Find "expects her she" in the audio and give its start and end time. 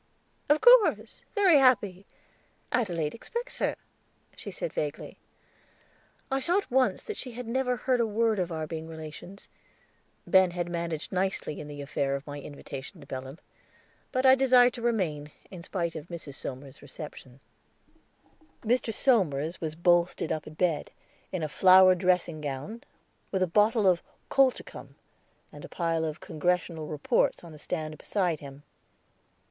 3.13-4.49